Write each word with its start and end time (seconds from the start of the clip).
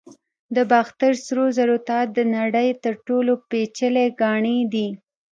د 0.55 0.57
باختر 0.71 1.11
سرو 1.25 1.45
زرو 1.57 1.77
تاج 1.89 2.07
د 2.15 2.19
نړۍ 2.35 2.69
تر 2.83 2.93
ټولو 3.07 3.33
پیچلي 3.49 4.07
ګاڼې 4.21 4.57
دي 4.73 4.87